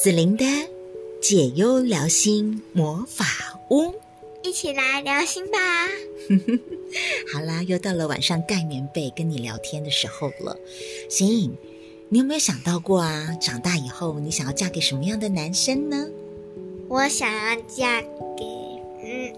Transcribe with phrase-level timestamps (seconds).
[0.00, 0.44] 子玲的
[1.20, 3.24] 解忧聊心魔法
[3.70, 3.92] 屋，
[4.44, 5.58] 一起来聊心吧。
[7.34, 10.56] 好啦，又到了晚上盖棉被跟你聊天的时候了。
[11.10, 11.52] 行，
[12.10, 13.36] 你有没有想到过啊？
[13.40, 16.06] 长大以后你想要嫁给什么样的男生呢？
[16.86, 18.00] 我想要嫁
[18.36, 18.57] 给。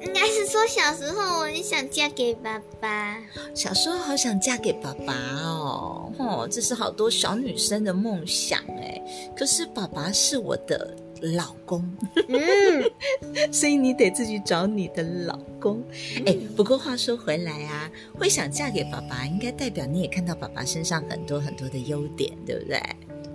[0.00, 3.18] 嗯，应该是说小时候我很想嫁给爸爸。
[3.54, 9.02] 小时候好想嫁给爸爸哦，哦，这是好多小女生的梦想哎。
[9.36, 10.96] 可是爸爸是我的
[11.34, 11.84] 老公，
[12.28, 12.91] 嗯，
[13.52, 15.82] 所以你得自己找你的老公。
[16.24, 22.80] 哎，不过话说回来啊，会想嫁给爸爸，应该代表你也看到爸爸身上很多很多的优点，对不对？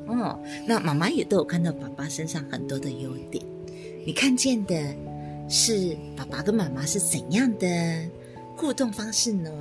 [0.07, 3.43] 哦，那妈妈也都有看到爸爸身上很多的优点，
[4.05, 4.75] 你看见的。
[5.47, 7.67] 是爸爸跟妈妈是怎样的
[8.55, 9.51] 互动方式呢？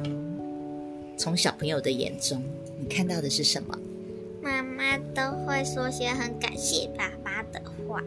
[1.16, 2.42] 从小朋友的眼中，
[2.78, 3.78] 你看到的是什么？
[4.42, 8.02] 妈妈都会说些很感谢爸爸的话。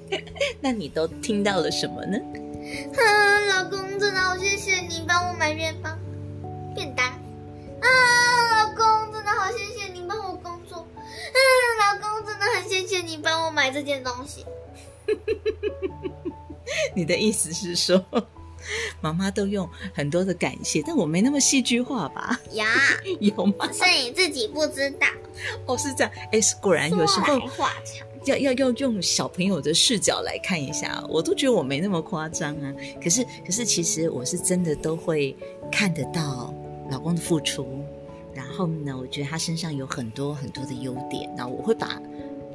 [0.60, 2.18] 那你都听到了什么呢？
[2.94, 5.90] 哼， 老公真的好谢谢你帮我买面包、
[6.74, 7.06] 便当。
[7.06, 7.86] 啊，
[8.56, 10.86] 老公真的好谢谢你帮我工作。
[11.04, 11.38] 嗯，
[11.78, 14.44] 老公真的很谢谢你帮我买这件东西。
[16.94, 18.04] 你的意思是说，
[19.00, 22.38] 妈妈都用很多的感谢，但我没那么戏剧化吧？
[22.52, 22.64] 有，
[23.34, 23.70] 有吗？
[23.72, 25.06] 是你自己不知道。
[25.66, 26.12] 哦，是这样。
[26.32, 27.40] 哎，果然有时候
[28.26, 32.74] 要要要用小朋友的视角来看一下，我都觉得我没那么夸张啊。
[33.02, 35.34] 可是可是，其实我是真的都会
[35.72, 36.54] 看得到
[36.90, 37.82] 老公的付出，
[38.34, 41.98] 然后呢，我觉得他身上有很多很多的优点，那我会把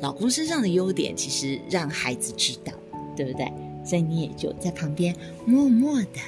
[0.02, 2.72] 老公身上的优点，其实让孩子知道，
[3.18, 3.52] 对不对？
[3.86, 6.20] 所以你也就在旁边默默的、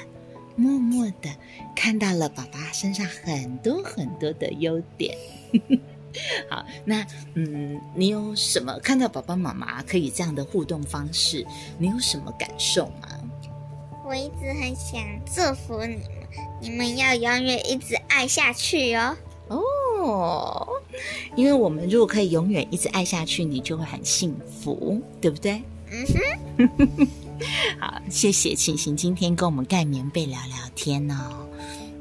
[0.55, 1.30] 默默的
[1.75, 5.17] 看到了爸爸身上很多很多的优点。
[6.50, 11.45] 好，那嗯，你有什么看到爸爸妈妈可以这样的互动方式？
[11.78, 13.07] 你有什么感受吗？
[14.06, 16.01] 我一直很想祝福你们，
[16.62, 19.18] 你们要永远一直爱下去哦。
[19.50, 20.68] 哦，
[21.35, 25.62] 因为我们如果可以永远一直爱下去，你就会很幸福，对不对？
[25.91, 27.06] 嗯哼。
[28.09, 31.47] 谢谢晴晴今天跟我们盖棉被聊聊天哦。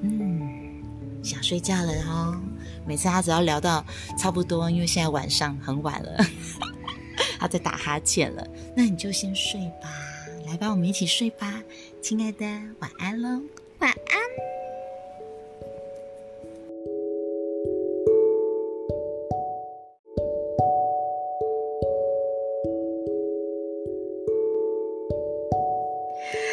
[0.03, 0.83] 嗯，
[1.23, 2.41] 想睡觉了哦。
[2.87, 3.85] 每次他只要聊到
[4.17, 6.25] 差不多，因为现在晚上很晚了，
[7.39, 8.47] 他在打哈欠了。
[8.77, 9.91] 那你就先睡吧，
[10.47, 11.61] 来吧，我们一起睡吧，
[12.01, 12.45] 亲爱的，
[12.79, 13.43] 晚安喽，
[13.81, 14.56] 晚安。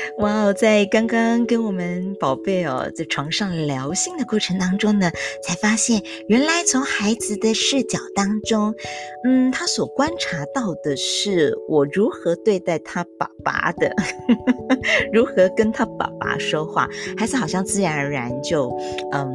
[0.19, 5.11] 哇哦，在刚刚跟我们宝贝哦在床上聊心的过程当中呢，
[5.43, 8.73] 才发现原来从孩子的视角当中，
[9.25, 13.93] 嗯，他所观察到的是我如何对待他爸爸的，
[15.11, 16.87] 如何跟他爸爸说话，
[17.17, 18.69] 孩子好像自然而然就
[19.11, 19.29] 嗯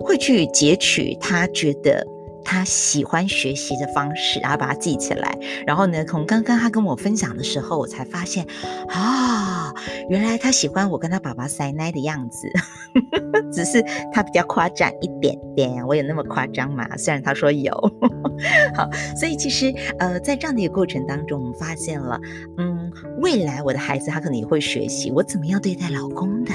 [0.00, 2.06] 会去截取他觉得。
[2.50, 5.38] 他喜欢学习的方式，然后把它记起来。
[5.64, 8.44] 然后呢，从刚刚他跟我分享的时候，我才发现，
[8.88, 9.72] 啊、
[10.08, 12.50] 原来他喜欢我跟他爸爸塞奶的样子，
[13.54, 13.80] 只是
[14.12, 15.86] 他比较夸张一点点。
[15.86, 16.84] 我有那么夸张吗？
[16.96, 17.72] 虽然他说有。
[18.74, 22.18] 好，所以其实呃，在这样的一个过程当中，我们发现了，
[22.58, 22.90] 嗯，
[23.20, 26.52] 未来我的孩子他可能也会学习我怎么样对待老公的。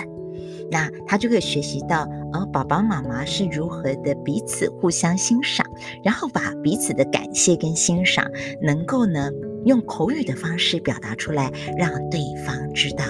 [0.72, 2.04] 那他就会学习到，
[2.34, 5.66] 哦，爸爸妈妈是如何的彼此互相欣赏，
[6.04, 8.26] 然后把彼此的感谢跟欣赏，
[8.62, 9.30] 能够呢
[9.66, 13.04] 用口语的方式表达出来，让对方知道，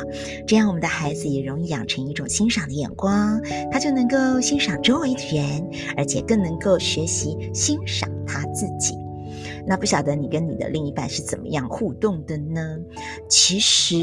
[0.45, 8.97] 这样我们的孩子也容易养成一种欣赏的眼光，他就能够欣赏周围的人，而且更能够学习欣赏他自己。
[9.67, 12.77] 那不晓得你跟你的另一半是怎么样互动的呢？
[13.27, 13.95] 其实，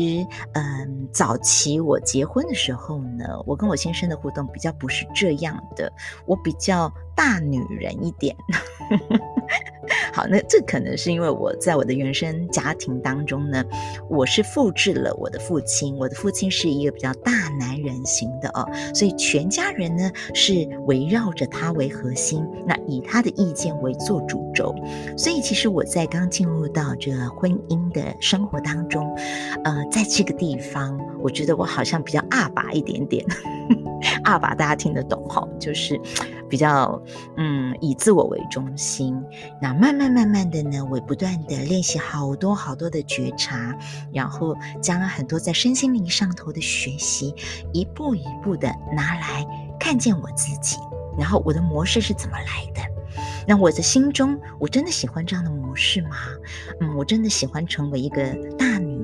[0.54, 5.92] 嗯，早期我结婚的时候呢，我跟我先生的互动比较不是这样的，
[6.26, 8.34] 我比较大女人一点。
[10.12, 13.64] 好，那这可能是因为我在我的原生家庭当中呢，
[14.09, 24.74] 我是复制了我的父亲，我的父亲是一个比较大男人型的哦，所以全家人呢是围绕着他为核心，那以他的意见为做主轴，
[25.16, 29.15] 所以其实我在刚进入到这婚姻的生活当中，
[29.65, 33.24] 呃，在这个地方，我觉得我好像比较阿爸一点点。
[34.24, 36.01] 二把大家听得懂哈，就是
[36.48, 37.03] 比较
[37.36, 39.21] 嗯以自我为中心。
[39.60, 43.77] 那慢慢慢慢的呢，我不断的练习好多好多的觉察，
[44.13, 47.34] 然后将很多在身心灵上头的学习，
[47.72, 49.47] 一步一步的拿来
[49.78, 50.77] 看见我自己，
[51.18, 52.80] 然后我的模式是怎么来的。
[53.47, 56.10] 那我的心中，我真的喜欢这样的模式吗？
[56.80, 58.22] 嗯，我真的喜欢成为一个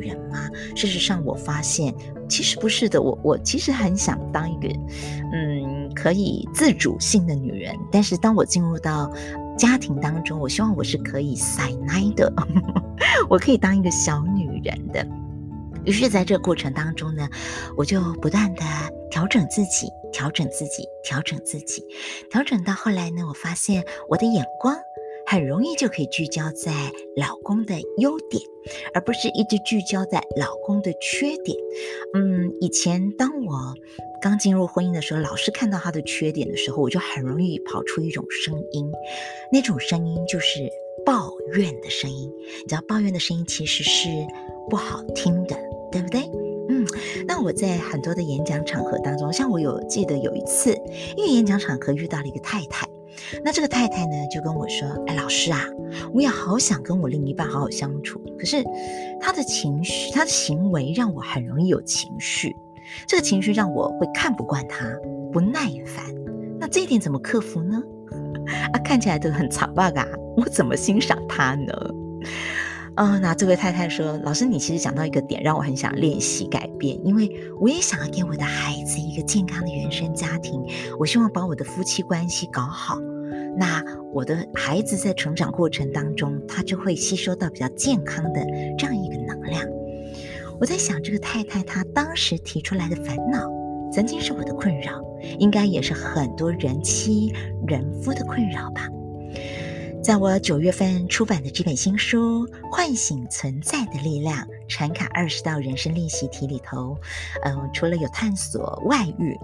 [0.09, 0.49] 人吗？
[0.75, 1.95] 事实上，我发现
[2.29, 3.01] 其实不是的。
[3.01, 4.69] 我我其实很想当一个，
[5.33, 7.77] 嗯，可以自主性的女人。
[7.93, 9.13] 但是当我进入到
[9.57, 12.33] 家庭当中，我希望我是可以塞奶的，
[13.29, 15.07] 我可以当一个小女人的。
[15.85, 17.29] 于是，在这个过程当中呢，
[17.77, 18.63] 我就不断的
[19.11, 21.83] 调整自己，调整自己，调整自己，
[22.31, 24.77] 调整到后来呢，我发现我的眼光
[25.31, 26.73] 很容易就可以聚焦在
[27.15, 28.43] 老公的优点，
[28.95, 31.55] 而不是一直聚焦在老公的缺点。
[32.15, 33.75] 嗯，以前当我
[34.23, 38.91] 刚进入婚姻的时候，老是看到他的缺点的时候，我就很容易跑出一种声音，
[39.53, 40.67] 那种声音就是
[41.05, 42.33] 抱怨的声音。
[42.63, 44.09] 你知道，抱怨的声音其实是
[44.71, 45.55] 不好听的。
[45.91, 46.21] 对不对？
[46.69, 46.87] 嗯，
[47.27, 50.75] 那我在很多的演讲场合当中，像我有记得有一次，
[51.17, 52.87] 因为演讲场合遇到了一个太太，
[53.45, 55.65] 那这个太太呢就跟我说：“哎，老师啊，
[56.13, 58.65] 我也好想跟我另一半好好相处，可是
[59.21, 62.55] 他的情绪、他的行为让我很容易有情绪，
[63.07, 64.87] 这个情绪让我会看不惯他，
[65.33, 66.05] 不耐烦。
[66.59, 67.83] 那这一点怎么克服呢？
[68.73, 69.93] 啊，看起来都很惨吧？
[70.37, 71.73] 我怎么欣赏他呢？”
[72.99, 77.31] 啊、哦，那这位太太说：“老师，你其实讲到一个点，让我很想练习改变，因为
[77.61, 80.61] 我也想要给我的孩子一个健康的原生家庭。
[80.99, 82.99] 我希望把我的夫妻关系搞好，
[83.57, 88.45] 那我的孩子在成长过程当中，他就会吸收到比较健康的
[88.77, 89.65] 这样一个能量。
[90.59, 93.49] 我在想，这个太太她当时提出来的烦恼，
[93.93, 95.01] 曾经是我的困扰，
[95.39, 97.33] 应该也是很多人妻
[97.65, 98.89] 人夫的困扰吧。”
[100.09, 104.35] 在我九月份出版的这本新书《唤醒存在的力量》
[104.67, 106.97] 禅卡二十道人生练习题里头，
[107.45, 109.39] 嗯，除了有探索外遇，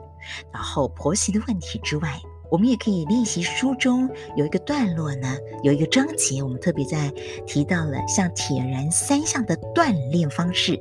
[0.50, 2.18] 然后婆媳的问题之外，
[2.50, 7.12] 我们也可以练习书中有一个段落呢，有一个章节，我们特别在
[7.46, 10.80] 提到了像铁人三项的锻炼方式、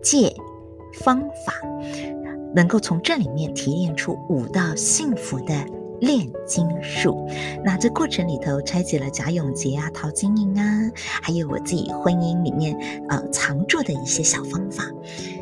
[0.00, 0.32] 借
[1.02, 1.54] 方法，
[2.54, 5.66] 能够从这里面提炼出五道幸福的。
[6.04, 7.26] 炼金术，
[7.64, 10.90] 那这过程里头拆解了贾永杰啊、陶晶莹啊，
[11.22, 12.76] 还有我自己婚姻里面
[13.08, 14.84] 呃藏住的一些小方法，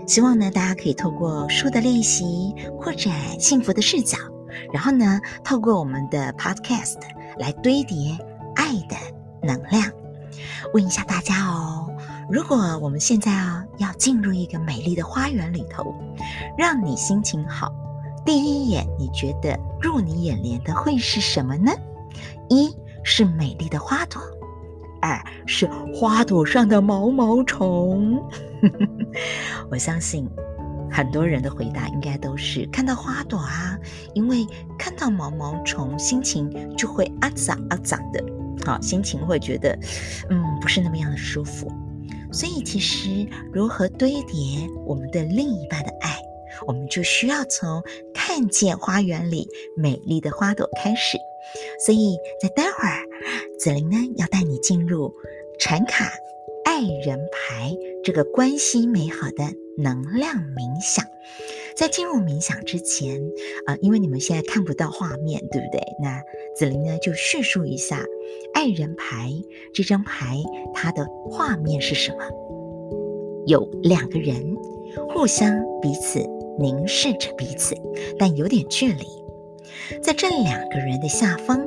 [0.07, 4.17] 希望呢大家可以透过书的练习，扩展幸福的视角，
[4.73, 6.99] 然后呢透过我们的 Podcast
[7.39, 8.17] 来堆叠
[8.55, 8.97] 爱的
[9.43, 9.91] 能量。
[10.73, 11.87] 问一下大家哦，
[12.31, 15.95] 如果我们现在啊要进入一个美丽的花园里头，
[16.57, 17.73] 让你心情好。
[18.25, 21.73] 第一眼，你觉得入你眼帘的会是什么呢？
[22.49, 22.71] 一
[23.03, 24.21] 是美丽的花朵，
[25.01, 28.23] 二是花朵上的毛毛虫。
[29.71, 30.29] 我相信
[30.89, 33.77] 很多人的回答应该都是看到花朵啊，
[34.15, 34.47] 因为
[34.79, 38.25] 看到毛毛虫，心情就会啊咋啊咋的，
[38.65, 39.77] 好，心情会觉得
[40.31, 41.69] 嗯不是那么样的舒服。
[42.31, 46.17] 所以其实如何堆叠我们的另一半的爱？
[46.67, 47.83] 我们就需要从
[48.35, 49.47] 看见花园里
[49.77, 51.19] 美丽的花朵开始，
[51.85, 53.05] 所以在待会儿，
[53.59, 55.13] 子玲呢要带你进入
[55.59, 56.11] 禅卡
[56.65, 59.45] 爱人牌这个关系美好的
[59.77, 61.05] 能量冥想。
[61.77, 63.21] 在进入冥想之前，
[63.67, 65.83] 啊、呃，因为你们现在看不到画面，对不对？
[66.03, 66.19] 那
[66.57, 68.03] 子玲呢就叙述一下
[68.55, 69.31] 爱人牌
[69.75, 70.39] 这张牌，
[70.73, 72.25] 它的画面是什么？
[73.47, 74.57] 有两个人
[75.13, 76.27] 互相彼此。
[76.59, 77.75] 凝视着彼此，
[78.19, 79.07] 但有点距离。
[80.03, 81.61] 在这两个人的下方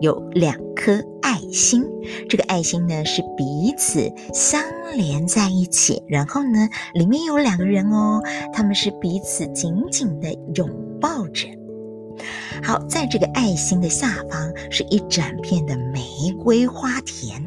[0.00, 1.84] 有两颗爱心，
[2.28, 4.62] 这个爱心呢是彼此相
[4.96, 6.02] 连在一起。
[6.06, 8.22] 然后呢，里面有两个人哦，
[8.52, 10.68] 他们是彼此紧紧地拥
[11.00, 11.48] 抱着。
[12.62, 16.00] 好，在这个爱心的下方是一整片的玫
[16.42, 17.44] 瑰花田，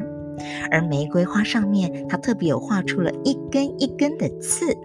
[0.70, 4.76] 而玫瑰花上面它特别有画出了一根一根的刺，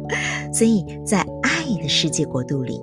[0.52, 1.24] 所以在。
[1.70, 2.80] 爱的世界国度里，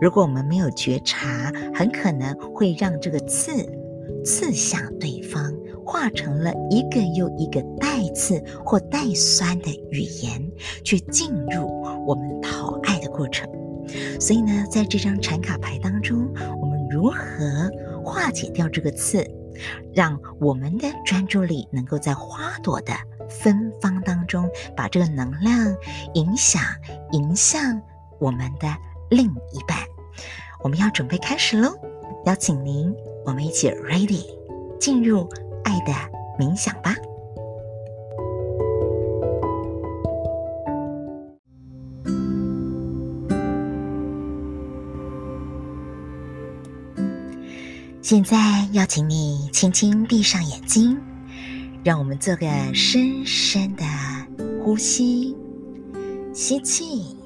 [0.00, 3.52] 如果我们没有觉察，很可能会让这个刺
[4.24, 10.50] 刺向对方，化成了一个又一个带刺或带酸的语言，
[10.82, 13.48] 去进入我们讨爱的过程。
[14.18, 16.28] 所以呢，在这张产卡牌当中，
[16.60, 17.70] 我们如何
[18.02, 19.24] 化解掉这个刺，
[19.94, 22.92] 让我们的专注力能够在花朵的
[23.28, 25.76] 芬芳当中，把这个能量
[26.14, 26.60] 影响
[27.12, 27.80] 迎向。
[28.18, 28.68] 我们的
[29.10, 29.78] 另一半，
[30.62, 31.74] 我们要准备开始喽！
[32.24, 32.94] 邀请您，
[33.24, 34.24] 我们一起 ready
[34.80, 35.28] 进入
[35.64, 35.92] 爱的
[36.38, 36.94] 冥想吧。
[48.00, 48.36] 现在
[48.72, 51.00] 邀请你轻轻闭上眼睛，
[51.82, 53.84] 让我们做个深深的
[54.62, 55.34] 呼吸，
[56.34, 57.16] 吸气，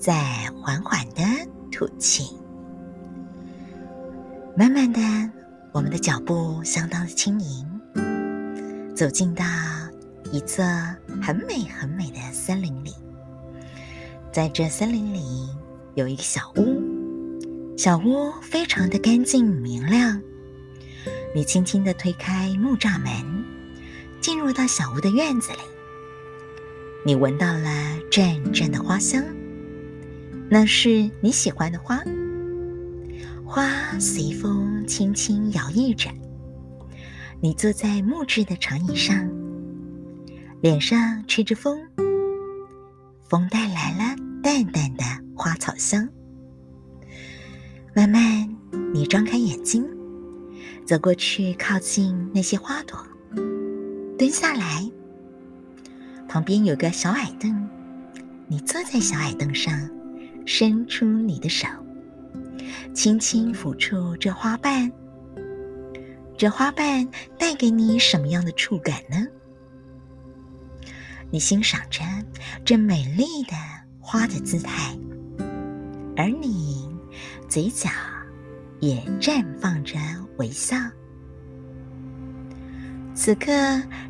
[0.00, 1.22] 在缓缓的
[1.70, 2.34] 吐气。
[4.56, 5.00] 慢慢的，
[5.72, 7.66] 我们的脚步相当的轻盈，
[8.96, 9.44] 走进到
[10.32, 10.64] 一座
[11.20, 12.94] 很美很美的森林里。
[14.32, 15.50] 在这森林里
[15.94, 16.80] 有一个小屋。
[17.76, 20.18] 小屋非常的干净明亮，
[21.34, 23.44] 你轻轻的推开木栅门，
[24.20, 25.58] 进入到小屋的院子里。
[27.04, 27.70] 你闻到了
[28.10, 29.22] 阵阵的花香，
[30.50, 32.02] 那是你喜欢的花。
[33.46, 36.10] 花随风轻轻摇曳着。
[37.40, 39.30] 你坐在木质的长椅上，
[40.60, 41.80] 脸上吹着风，
[43.28, 45.04] 风带来了淡淡的
[45.36, 46.08] 花草香。
[47.94, 48.48] 慢慢，
[48.92, 49.86] 你张开眼睛，
[50.84, 52.98] 走过去，靠近那些花朵，
[54.18, 54.90] 蹲下来。
[56.28, 57.68] 旁边有个小矮凳，
[58.48, 59.72] 你坐在小矮凳上，
[60.52, 61.68] 伸出你的手，
[62.92, 64.90] 轻轻抚触这花瓣。
[66.36, 67.06] 这花瓣
[67.38, 69.24] 带给你什么样的触感呢？
[71.30, 72.02] 你欣赏着
[72.64, 73.54] 这美丽的
[74.00, 74.98] 花的姿态，
[76.16, 76.90] 而你。
[77.48, 77.88] 嘴角
[78.80, 79.96] 也绽放着
[80.38, 80.76] 微笑。
[83.14, 83.52] 此刻，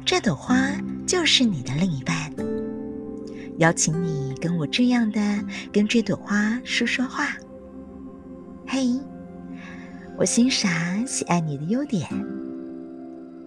[0.06, 0.70] 这朵花
[1.06, 2.14] 就是你的另一半。
[3.58, 5.20] 邀请你跟我这样的
[5.72, 7.36] 跟这朵花说说话。
[8.66, 8.98] 嘿，
[10.16, 12.08] 我欣赏、喜爱你的优点。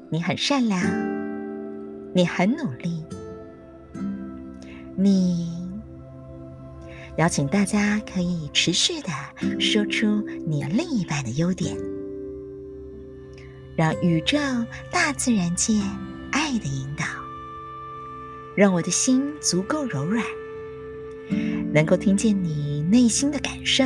[0.10, 0.80] 你很善良，
[2.14, 3.04] 你很努力，
[4.96, 5.52] 你。
[7.18, 9.10] 邀请大家可以持续的
[9.60, 11.78] 说出你另一半的优点，
[13.78, 14.38] 让宇宙、
[14.92, 15.80] 大自然界
[16.32, 17.06] 爱的引导，
[18.56, 20.26] 让我的心足够柔软，
[21.74, 23.84] 能够听见你内心的感受，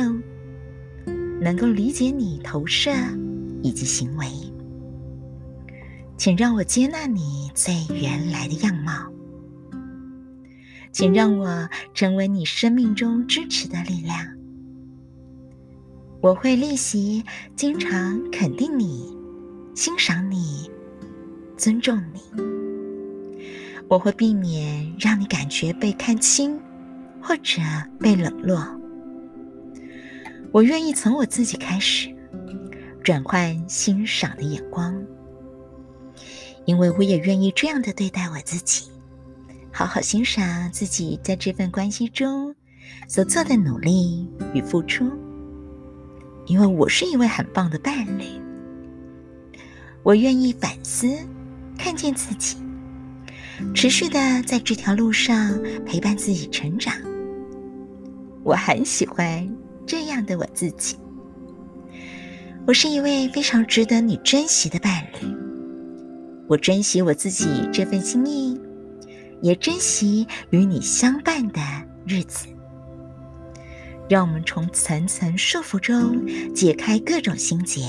[1.40, 2.90] 能够理解你投射
[3.62, 4.26] 以及行为，
[6.16, 8.92] 请让我接纳你最原来的样貌。
[10.90, 14.18] 请让我成为你生命中支持的力量。
[16.20, 17.22] 我会练习
[17.54, 19.16] 经常肯定你、
[19.74, 20.68] 欣赏你、
[21.56, 22.20] 尊重你。
[23.86, 26.60] 我会避免让你感觉被看轻
[27.28, 27.60] 或者
[28.00, 28.66] 被冷落。
[30.50, 32.08] 我愿意从我自己开始，
[33.04, 34.98] 转换欣赏的眼光，
[36.64, 38.90] 因为我也愿意这样的对待我自己。
[39.70, 42.54] 好好欣赏自己在这份关系中
[43.06, 45.04] 所做的努力与付出，
[46.46, 48.24] 因为我是一位很棒的伴侣。
[50.02, 51.06] 我愿意反思，
[51.76, 52.56] 看见自己，
[53.74, 56.94] 持续的在这条路上陪伴自己成长。
[58.48, 59.46] 我很喜欢
[59.86, 60.96] 这样的我自己。
[62.66, 65.28] 我是一位非常值得你珍惜的伴侣。
[66.48, 68.58] 我珍惜我自己这份心意。
[69.42, 71.60] 也珍惜与你相伴的
[72.04, 72.46] 日子，
[74.08, 77.82] 让我们从层层束缚中解开各种心结。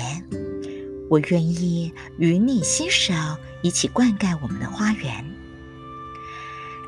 [1.09, 3.13] 我愿意与你携手，
[3.63, 5.25] 一起灌溉我们的花园。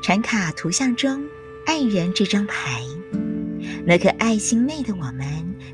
[0.00, 1.24] 禅卡图像中，
[1.66, 2.82] 爱人这张牌，
[3.86, 5.24] 那颗爱心内的我们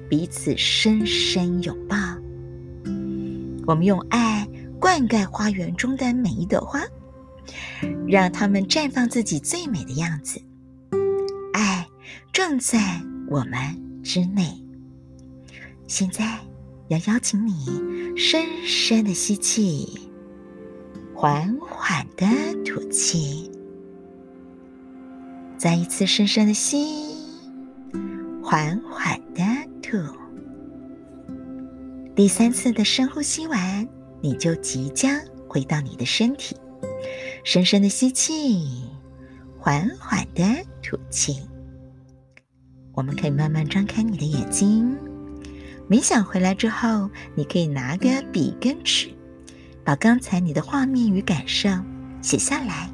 [0.09, 1.97] 彼此深深拥抱。
[3.67, 4.49] 我们用爱
[4.81, 6.81] 灌溉花园中的每一朵花。
[8.07, 10.41] 让他们绽放自己最美的样子，
[11.53, 11.87] 爱
[12.33, 14.63] 正在我们之内。
[15.87, 16.39] 现在
[16.89, 17.55] 要邀请你
[18.17, 20.11] 深深的吸气，
[21.15, 22.27] 缓缓的
[22.65, 23.51] 吐气，
[25.57, 27.08] 再一次深深的吸，
[28.51, 29.45] 缓缓的
[29.83, 29.99] 吐。
[32.17, 33.87] 第三次的深呼吸完，
[34.23, 36.57] 你就即将回到你的身体。
[37.45, 38.89] 深深的吸气，
[39.59, 40.43] 缓缓的
[40.83, 41.47] 吐气。
[42.95, 44.97] 我们可以慢慢张开你的眼睛。
[45.87, 49.11] 冥想回来之后，你可以拿个笔跟纸，
[49.85, 51.69] 把刚才你的画面与感受
[52.23, 52.91] 写下来，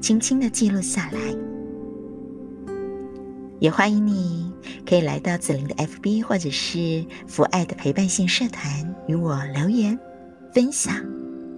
[0.00, 1.47] 轻轻的记录下来。
[3.60, 4.52] 也欢迎你
[4.86, 9.98] 可以来到子琳的 FB 或者是福爱的陪伴性社团，与我留言
[10.54, 10.94] 分享。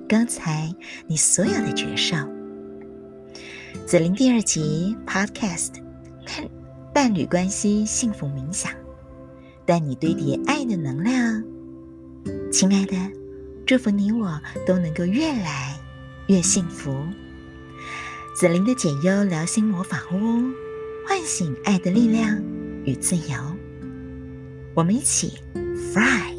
[0.09, 0.75] 刚才
[1.07, 2.17] 你所有的觉受，
[3.87, 5.75] 子琳第二集 Podcast
[6.25, 6.51] 伴
[6.93, 8.73] 伴侣关系幸福冥想，
[9.67, 11.45] 带你堆叠爱的能量，
[12.51, 12.97] 亲爱的，
[13.67, 15.79] 祝福你我都能够越来
[16.29, 16.93] 越幸福。
[18.35, 20.17] 子琳的解忧聊心魔法屋，
[21.11, 22.41] 唤醒爱的力量
[22.85, 23.37] 与自由，
[24.75, 25.33] 我们一起
[25.93, 26.30] fly。